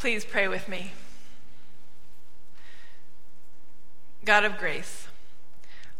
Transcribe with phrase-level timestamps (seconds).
[0.00, 0.92] Please pray with me.
[4.24, 5.08] God of grace,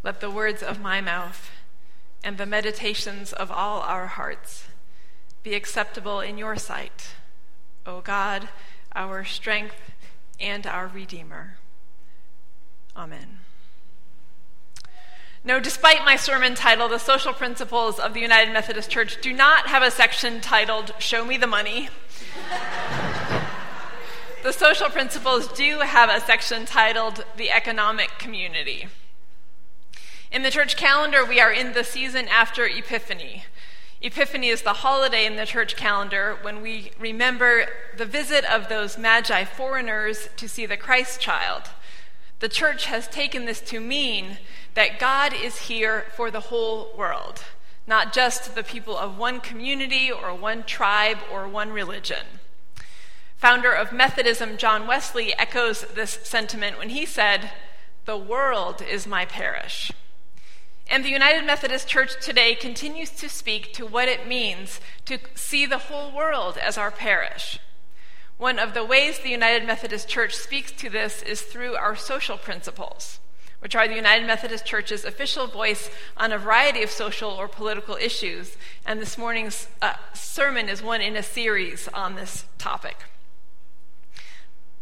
[0.03, 1.51] let the words of my mouth
[2.25, 4.65] and the meditations of all our hearts
[5.43, 7.09] be acceptable in your sight,
[7.85, 8.49] O God,
[8.95, 9.93] our strength
[10.41, 11.59] and our Redeemer.
[12.97, 13.41] Amen.
[15.45, 19.67] No, despite my sermon title, The Social Principles of the United Methodist Church do not
[19.67, 21.91] have a section titled Show Me the Money.
[24.43, 28.87] The social principles do have a section titled The Economic Community.
[30.33, 33.45] In the church calendar, we are in the season after Epiphany.
[34.01, 37.67] Epiphany is the holiday in the church calendar when we remember
[37.99, 41.65] the visit of those magi foreigners to see the Christ child.
[42.39, 44.39] The church has taken this to mean
[44.73, 47.45] that God is here for the whole world,
[47.87, 52.40] not just the people of one community or one tribe or one religion.
[53.41, 57.51] Founder of Methodism, John Wesley, echoes this sentiment when he said,
[58.05, 59.91] The world is my parish.
[60.91, 65.65] And the United Methodist Church today continues to speak to what it means to see
[65.65, 67.59] the whole world as our parish.
[68.37, 72.37] One of the ways the United Methodist Church speaks to this is through our social
[72.37, 73.21] principles
[73.61, 77.95] which are the United Methodist Church's official voice on a variety of social or political
[77.95, 78.57] issues.
[78.87, 82.97] And this morning's uh, sermon is one in a series on this topic.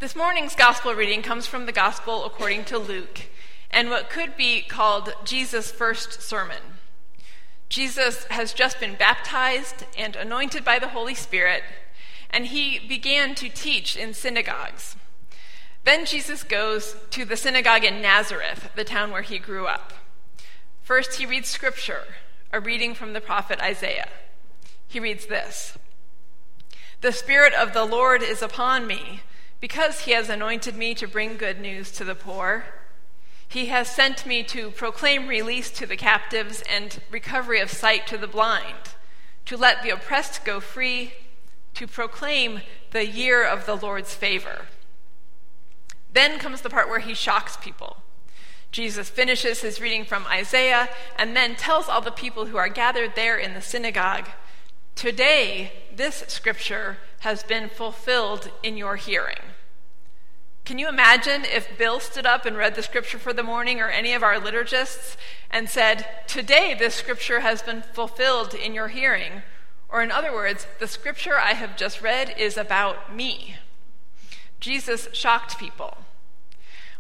[0.01, 3.23] This morning's gospel reading comes from the gospel according to Luke
[3.69, 6.63] and what could be called Jesus' first sermon.
[7.69, 11.65] Jesus has just been baptized and anointed by the Holy Spirit,
[12.31, 14.95] and he began to teach in synagogues.
[15.83, 19.95] Then Jesus goes to the synagogue in Nazareth, the town where he grew up.
[20.81, 22.05] First, he reads scripture,
[22.53, 24.11] a reading from the prophet Isaiah.
[24.87, 25.77] He reads this
[27.01, 29.23] The Spirit of the Lord is upon me,
[29.61, 32.65] because he has anointed me to bring good news to the poor.
[33.49, 38.19] He has sent me to proclaim release to the captives and recovery of sight to
[38.19, 38.95] the blind,
[39.47, 41.13] to let the oppressed go free,
[41.75, 42.61] to proclaim
[42.91, 44.67] the year of the Lord's favor.
[46.13, 47.99] Then comes the part where he shocks people.
[48.71, 50.89] Jesus finishes his reading from Isaiah
[51.19, 54.29] and then tells all the people who are gathered there in the synagogue
[54.99, 59.39] Today, this scripture has been fulfilled in your hearing.
[60.69, 63.89] Can you imagine if Bill stood up and read the scripture for the morning or
[63.89, 65.17] any of our liturgists
[65.51, 69.41] and said, Today, this scripture has been fulfilled in your hearing?
[69.89, 73.57] Or, in other words, the scripture I have just read is about me.
[74.61, 75.97] Jesus shocked people.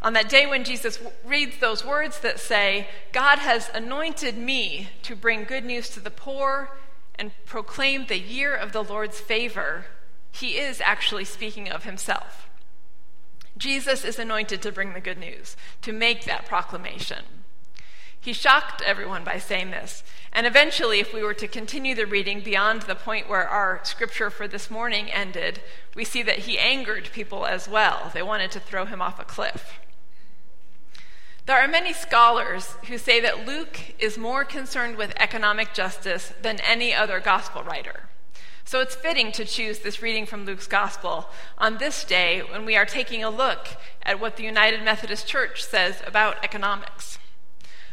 [0.01, 5.15] On that day when Jesus reads those words that say, God has anointed me to
[5.15, 6.71] bring good news to the poor
[7.17, 9.85] and proclaim the year of the Lord's favor,
[10.33, 12.48] he is actually speaking of himself.
[13.59, 17.25] Jesus is anointed to bring the good news, to make that proclamation.
[18.21, 20.03] He shocked everyone by saying this.
[20.33, 24.31] And eventually, if we were to continue the reading beyond the point where our scripture
[24.31, 25.61] for this morning ended,
[25.95, 28.11] we see that he angered people as well.
[28.13, 29.81] They wanted to throw him off a cliff.
[31.47, 36.61] There are many scholars who say that Luke is more concerned with economic justice than
[36.61, 38.03] any other gospel writer.
[38.69, 42.77] So it's fitting to choose this reading from Luke's gospel on this day when we
[42.77, 43.67] are taking a look
[44.03, 47.19] at what the United Methodist Church says about economics.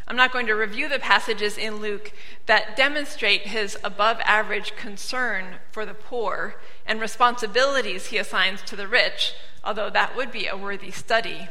[0.05, 2.11] I'm not going to review the passages in Luke
[2.45, 8.85] that demonstrate his above average concern for the poor and responsibilities he assigns to the
[8.85, 9.33] rich,
[9.63, 11.47] although that would be a worthy study.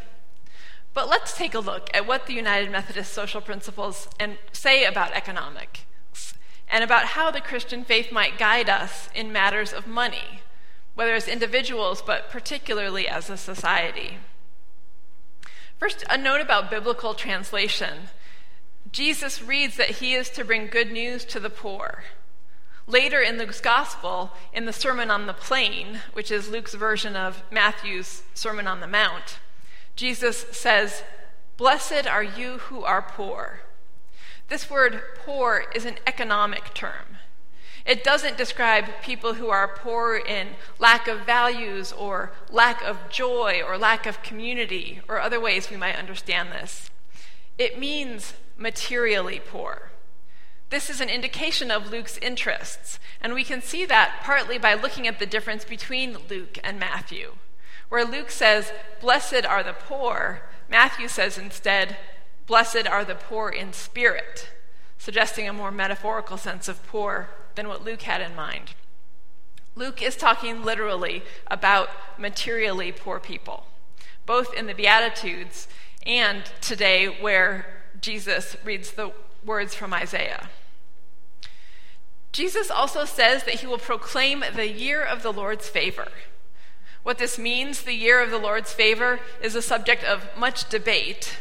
[0.92, 5.14] But let's take a look at what the United Methodist social principles and say about
[5.14, 5.80] economics
[6.74, 10.40] and about how the Christian faith might guide us in matters of money,
[10.96, 14.18] whether as individuals, but particularly as a society.
[15.78, 18.08] First, a note about biblical translation.
[18.90, 22.02] Jesus reads that he is to bring good news to the poor.
[22.88, 27.44] Later in Luke's gospel, in the Sermon on the Plain, which is Luke's version of
[27.52, 29.38] Matthew's Sermon on the Mount,
[29.94, 31.04] Jesus says,
[31.56, 33.60] Blessed are you who are poor.
[34.48, 37.18] This word poor is an economic term.
[37.86, 43.60] It doesn't describe people who are poor in lack of values or lack of joy
[43.66, 46.90] or lack of community or other ways we might understand this.
[47.58, 49.90] It means materially poor.
[50.70, 55.06] This is an indication of Luke's interests, and we can see that partly by looking
[55.06, 57.34] at the difference between Luke and Matthew.
[57.90, 61.96] Where Luke says, Blessed are the poor, Matthew says instead,
[62.46, 64.50] Blessed are the poor in spirit,
[64.98, 68.74] suggesting a more metaphorical sense of poor than what Luke had in mind.
[69.76, 71.88] Luke is talking literally about
[72.18, 73.66] materially poor people,
[74.26, 75.66] both in the Beatitudes
[76.06, 77.66] and today where
[78.00, 79.12] Jesus reads the
[79.44, 80.48] words from Isaiah.
[82.32, 86.08] Jesus also says that he will proclaim the year of the Lord's favor.
[87.04, 91.38] What this means, the year of the Lord's favor, is a subject of much debate.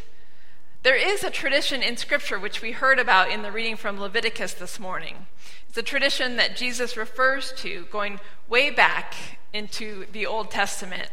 [0.84, 4.54] There is a tradition in Scripture which we heard about in the reading from Leviticus
[4.54, 5.28] this morning.
[5.70, 8.20] It's a tradition that Jesus refers to going
[8.50, 9.16] way back
[9.54, 11.08] into the Old Testament.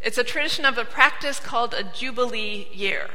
[0.00, 3.10] It's a tradition of a practice called a Jubilee year.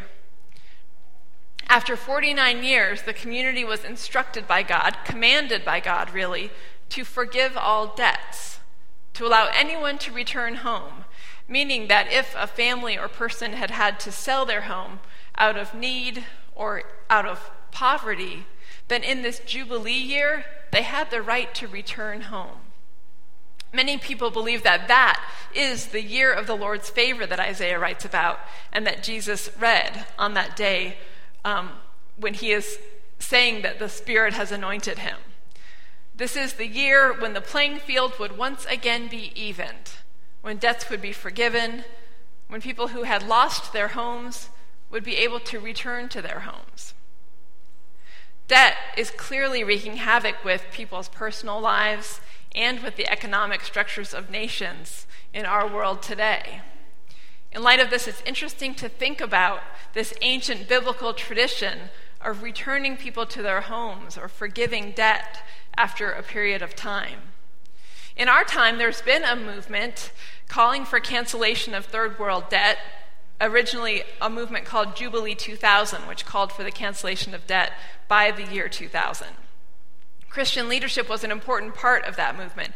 [1.67, 6.51] After 49 years, the community was instructed by God, commanded by God, really,
[6.87, 8.59] to forgive all debts,
[9.15, 11.03] to allow anyone to return home,
[11.49, 14.99] meaning that if a family or person had had to sell their home
[15.37, 16.23] out of need
[16.55, 18.45] or out of poverty,
[18.87, 22.59] but in this Jubilee year, they had the right to return home.
[23.73, 25.21] Many people believe that that
[25.53, 28.39] is the year of the Lord's favor that Isaiah writes about
[28.71, 30.97] and that Jesus read on that day
[31.43, 31.71] um,
[32.17, 32.79] when he is
[33.19, 35.17] saying that the Spirit has anointed him.
[36.15, 39.91] This is the year when the playing field would once again be evened,
[40.41, 41.83] when debts would be forgiven,
[42.47, 44.49] when people who had lost their homes
[44.95, 46.93] would be able to return to their homes.
[48.47, 52.21] Debt is clearly wreaking havoc with people's personal lives
[52.55, 56.61] and with the economic structures of nations in our world today.
[57.51, 59.59] In light of this, it's interesting to think about
[59.91, 61.89] this ancient biblical tradition
[62.21, 65.43] of returning people to their homes or forgiving debt
[65.75, 67.19] after a period of time.
[68.15, 70.13] In our time, there's been a movement
[70.47, 72.77] calling for cancellation of third world debt
[73.41, 77.73] originally a movement called Jubilee 2000, which called for the cancellation of debt
[78.07, 79.27] by the year 2000.
[80.29, 82.73] Christian leadership was an important part of that movement.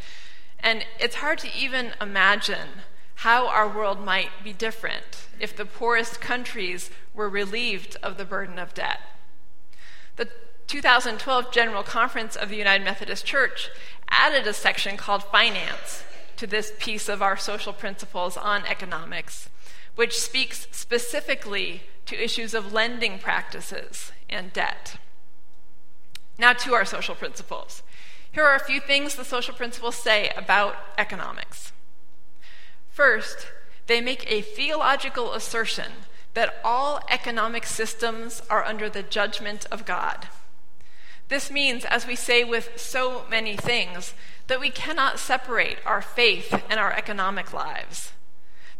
[0.60, 2.84] And it's hard to even imagine
[3.16, 8.58] how our world might be different if the poorest countries were relieved of the burden
[8.58, 9.00] of debt.
[10.16, 10.30] The
[10.68, 13.70] 2012 General Conference of the United Methodist Church
[14.10, 16.04] added a section called Finance
[16.38, 19.50] to this piece of our social principles on economics
[20.00, 24.96] which speaks specifically to issues of lending practices and debt.
[26.38, 27.84] Now, to our social principles.
[28.32, 31.74] Here are a few things the social principles say about economics.
[32.90, 33.48] First,
[33.88, 35.92] they make a theological assertion
[36.34, 40.30] that all economic systems are under the judgment of God.
[41.28, 44.14] This means, as we say with so many things,
[44.48, 48.14] that we cannot separate our faith and our economic lives.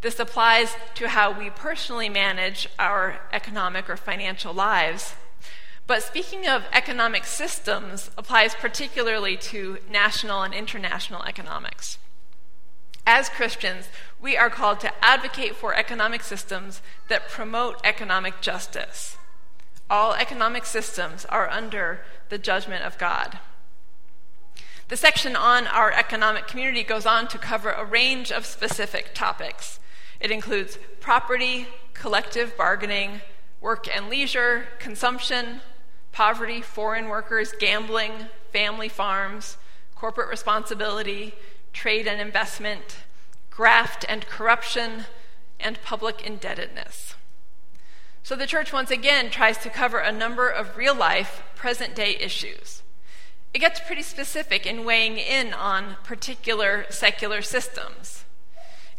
[0.02, 5.16] This applies to how we personally manage our economic or financial lives.
[5.88, 11.98] But speaking of economic systems, applies particularly to national and international economics.
[13.06, 13.90] As Christians,
[14.22, 19.18] we are called to advocate for economic systems that promote economic justice.
[19.90, 23.40] All economic systems are under the judgment of God.
[24.90, 29.80] The section on our economic community goes on to cover a range of specific topics.
[30.20, 33.22] It includes property, collective bargaining,
[33.62, 35.62] work and leisure, consumption,
[36.12, 38.12] poverty, foreign workers, gambling,
[38.52, 39.58] family farms,
[39.96, 41.34] corporate responsibility,
[41.74, 42.98] trade and investment,
[43.50, 45.06] graft and corruption,
[45.60, 47.16] and public indebtedness.
[48.24, 52.16] So the church once again tries to cover a number of real life, present day
[52.16, 52.84] issues.
[53.54, 58.24] It gets pretty specific in weighing in on particular secular systems.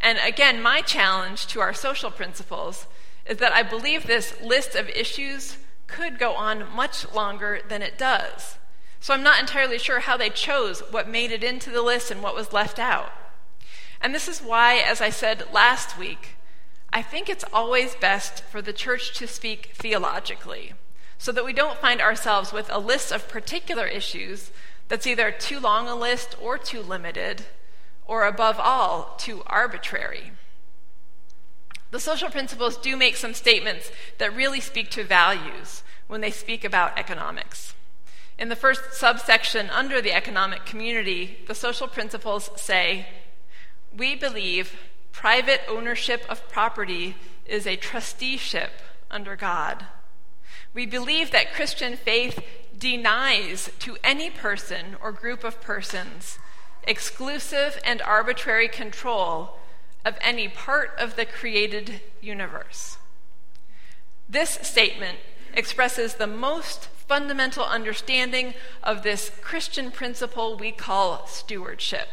[0.01, 2.87] And again, my challenge to our social principles
[3.27, 7.99] is that I believe this list of issues could go on much longer than it
[7.99, 8.57] does.
[9.01, 12.23] So I'm not entirely sure how they chose what made it into the list and
[12.23, 13.13] what was left out.
[14.01, 16.37] And this is why, as I said last week,
[16.93, 20.73] I think it's always best for the church to speak theologically,
[21.19, 24.51] so that we don't find ourselves with a list of particular issues
[24.89, 27.45] that's either too long a list or too limited
[28.11, 30.33] or above all, too arbitrary.
[31.93, 36.65] The social principles do make some statements that really speak to values when they speak
[36.65, 37.73] about economics.
[38.37, 43.07] In the first subsection under the economic community, the social principles say
[43.97, 44.77] We believe
[45.13, 47.15] private ownership of property
[47.47, 48.73] is a trusteeship
[49.09, 49.87] under God.
[50.75, 52.43] We believe that Christian faith
[52.77, 56.41] denies to any person or group of persons
[56.85, 59.59] exclusive and arbitrary control
[60.05, 62.97] of any part of the created universe.
[64.29, 65.19] This statement
[65.53, 72.09] expresses the most fundamental understanding of this Christian principle we call stewardship.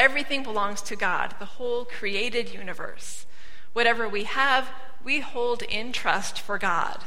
[0.00, 3.26] everything belongs to God, the whole created universe.
[3.74, 4.70] Whatever we have,
[5.04, 7.04] we hold in trust for God.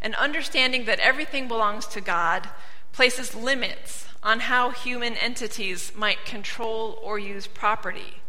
[0.00, 2.48] And understanding that everything belongs to God
[2.92, 8.22] places limits on how human entities might control or use property,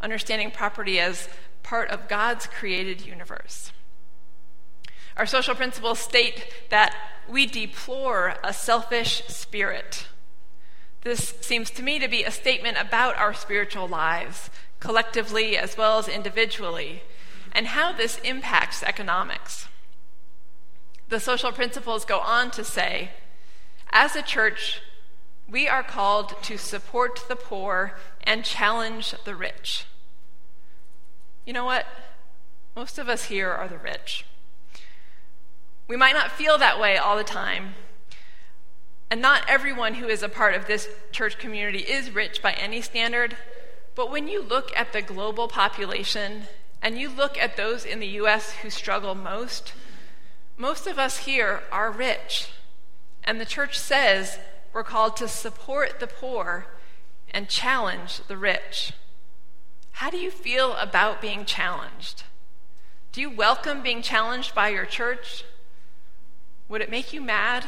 [0.00, 1.28] understanding property as
[1.62, 3.72] part of God's created universe.
[5.16, 6.94] Our social principles state that
[7.28, 10.06] we deplore a selfish spirit.
[11.02, 14.50] This seems to me to be a statement about our spiritual lives,
[14.80, 17.02] collectively as well as individually,
[17.52, 19.68] and how this impacts economics.
[21.08, 23.10] The social principles go on to say
[23.90, 24.82] as a church,
[25.50, 29.86] we are called to support the poor and challenge the rich.
[31.44, 31.86] You know what?
[32.74, 34.26] Most of us here are the rich.
[35.88, 37.74] We might not feel that way all the time,
[39.08, 42.80] and not everyone who is a part of this church community is rich by any
[42.80, 43.36] standard,
[43.94, 46.42] but when you look at the global population
[46.82, 48.52] and you look at those in the U.S.
[48.56, 49.72] who struggle most,
[50.56, 52.50] most of us here are rich.
[53.24, 54.38] And the church says
[54.76, 56.66] we're called to support the poor
[57.30, 58.92] and challenge the rich.
[59.92, 62.24] How do you feel about being challenged?
[63.10, 65.44] Do you welcome being challenged by your church?
[66.68, 67.64] Would it make you mad?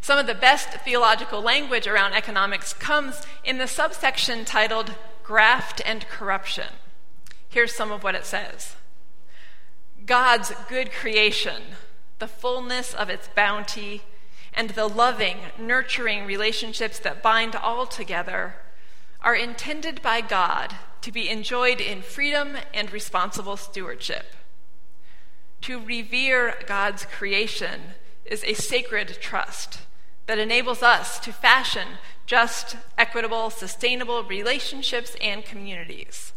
[0.00, 6.08] Some of the best theological language around economics comes in the subsection titled Graft and
[6.08, 6.68] Corruption.
[7.50, 8.76] Here's some of what it says
[10.06, 11.60] God's good creation,
[12.18, 14.04] the fullness of its bounty,
[14.52, 18.54] and the loving, nurturing relationships that bind all together
[19.22, 24.34] are intended by God to be enjoyed in freedom and responsible stewardship.
[25.62, 27.80] To revere God's creation
[28.24, 29.80] is a sacred trust
[30.26, 31.88] that enables us to fashion
[32.24, 36.32] just, equitable, sustainable relationships and communities.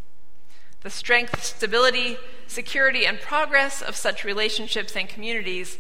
[0.82, 2.18] The strength, stability,
[2.48, 5.78] security, and progress of such relationships and communities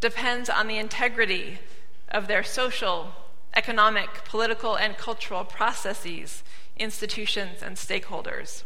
[0.00, 1.58] depends on the integrity
[2.08, 3.12] of their social,
[3.54, 6.42] economic, political, and cultural processes,
[6.76, 8.62] institutions, and stakeholders.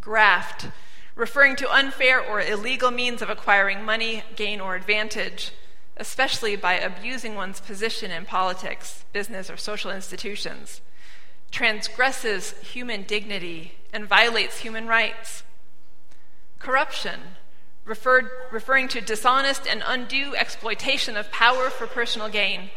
[0.00, 0.68] Graft
[1.14, 5.52] referring to unfair or illegal means of acquiring money, gain, or advantage,
[5.96, 10.80] especially by abusing one's position in politics, business, or social institutions,
[11.50, 15.44] transgresses human dignity and violates human rights.
[16.58, 17.20] Corruption,
[17.84, 22.70] referred, referring to dishonest and undue exploitation of power for personal gain,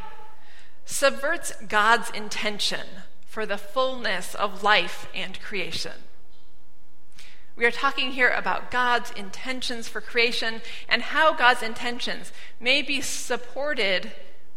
[0.86, 2.88] subverts God's intention
[3.26, 5.94] for the fullness of life and creation.
[7.56, 13.02] We are talking here about God's intentions for creation and how God's intentions may be
[13.02, 14.12] supported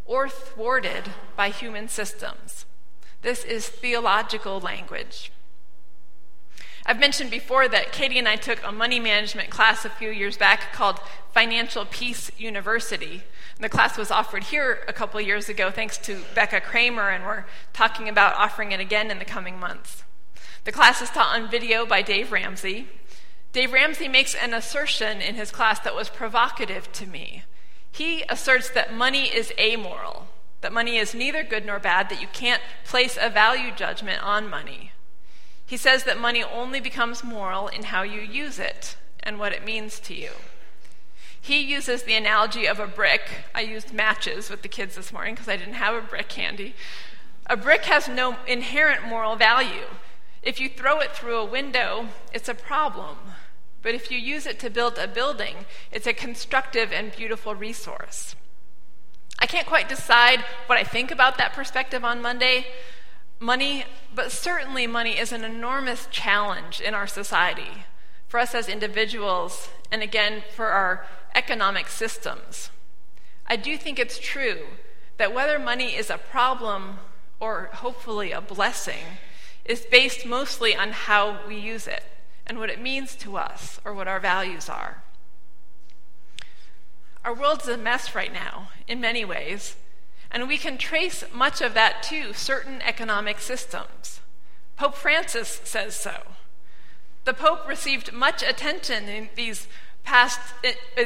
[0.04, 1.04] or thwarted
[1.34, 2.66] by human systems.
[3.22, 5.32] This is theological language.
[6.86, 10.36] I've mentioned before that Katie and I took a money management class a few years
[10.36, 10.98] back called
[11.32, 13.22] Financial Peace University.
[13.54, 17.24] And the class was offered here a couple years ago thanks to Becca Kramer, and
[17.24, 20.02] we're talking about offering it again in the coming months.
[20.64, 22.88] The class is taught on video by Dave Ramsey.
[23.52, 27.44] Dave Ramsey makes an assertion in his class that was provocative to me.
[27.90, 30.28] He asserts that money is amoral,
[30.60, 34.48] that money is neither good nor bad, that you can't place a value judgment on
[34.48, 34.92] money.
[35.70, 39.64] He says that money only becomes moral in how you use it and what it
[39.64, 40.30] means to you.
[41.40, 43.44] He uses the analogy of a brick.
[43.54, 46.74] I used matches with the kids this morning because I didn't have a brick handy.
[47.46, 49.86] A brick has no inherent moral value.
[50.42, 53.18] If you throw it through a window, it's a problem.
[53.80, 58.34] But if you use it to build a building, it's a constructive and beautiful resource.
[59.38, 62.66] I can't quite decide what I think about that perspective on Monday,
[63.40, 67.84] money, but certainly money is an enormous challenge in our society,
[68.28, 72.70] for us as individuals, and again, for our economic systems.
[73.46, 74.66] I do think it's true
[75.16, 76.98] that whether money is a problem
[77.40, 79.18] or hopefully a blessing,
[79.64, 82.04] is based mostly on how we use it
[82.46, 85.02] and what it means to us or what our values are.
[87.24, 89.76] Our world's a mess right now, in many ways,
[90.30, 94.20] and we can trace much of that to certain economic systems.
[94.76, 96.22] Pope Francis says so.
[97.24, 99.66] The Pope received much attention in these
[100.02, 100.40] past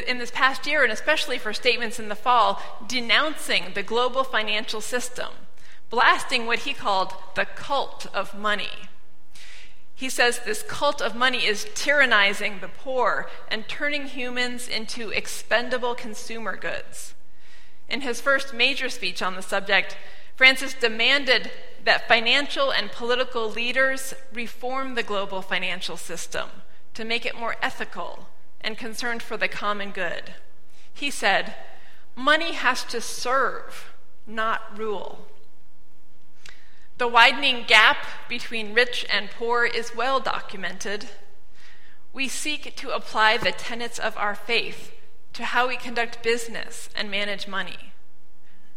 [0.06, 4.80] in this past year and especially for statements in the fall denouncing the global financial
[4.80, 5.30] system
[5.90, 8.88] blasting what he called the cult of money.
[9.94, 15.94] He says this cult of money is tyrannizing the poor and turning humans into expendable
[15.94, 17.14] consumer goods.
[17.88, 19.96] In his first major speech on the subject,
[20.36, 21.50] Francis demanded
[21.84, 26.48] that financial and political leaders reform the global financial system
[26.94, 28.28] to make it more ethical
[28.60, 30.34] and concerned for the common good.
[30.92, 31.54] He said,
[32.16, 33.92] Money has to serve,
[34.26, 35.26] not rule.
[36.96, 41.08] The widening gap between rich and poor is well documented.
[42.12, 44.93] We seek to apply the tenets of our faith
[45.34, 47.92] to how we conduct business and manage money.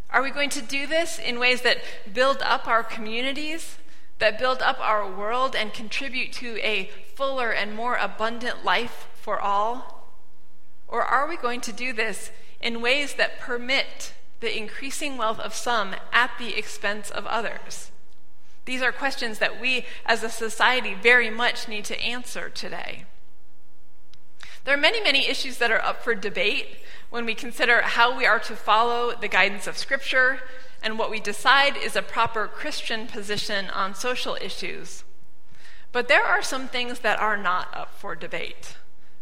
[0.09, 1.77] Are we going to do this in ways that
[2.11, 3.77] build up our communities,
[4.19, 9.39] that build up our world, and contribute to a fuller and more abundant life for
[9.39, 10.09] all?
[10.87, 15.53] Or are we going to do this in ways that permit the increasing wealth of
[15.53, 17.91] some at the expense of others?
[18.65, 23.05] These are questions that we as a society very much need to answer today.
[24.67, 28.25] There are many, many issues that are up for debate when we consider how we
[28.25, 30.41] are to follow the guidance of Scripture
[30.83, 35.05] and what we decide is a proper Christian position on social issues.
[35.93, 38.75] But there are some things that are not up for debate.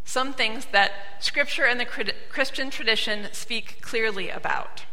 [0.04, 4.86] Some things that Scripture and the Christian tradition speak clearly about.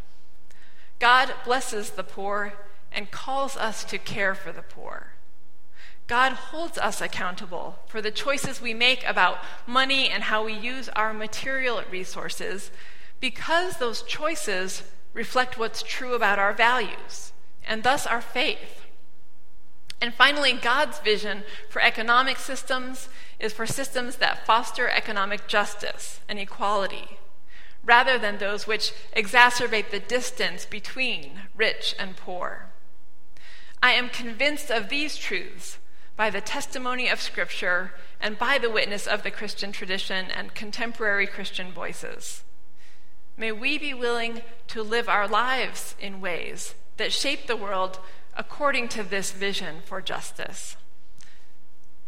[0.99, 2.53] God blesses the poor
[2.93, 5.12] and calls us to care for the poor.
[6.07, 10.89] God holds us accountable for the choices we make about money and how we use
[10.91, 12.71] our material resources
[13.21, 14.83] because those choices
[15.15, 17.33] reflect what's true about our values
[17.67, 18.83] and thus our faith.
[20.01, 26.41] And finally, God's vision for economic systems is for systems that foster economic justice and
[26.41, 27.19] equality,
[27.85, 32.67] rather than those which exacerbate the distance between rich and poor.
[33.81, 35.79] I am convinced of these truths
[36.16, 41.26] by the testimony of Scripture and by the witness of the Christian tradition and contemporary
[41.26, 42.45] Christian voices.
[43.37, 47.99] May we be willing to live our lives in ways that shape the world
[48.37, 50.76] according to this vision for justice.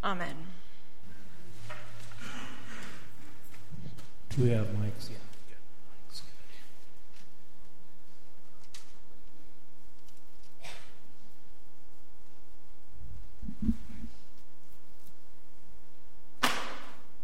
[0.02, 0.36] Amen.
[4.30, 5.10] Do we have mics?
[5.10, 5.23] Yeah.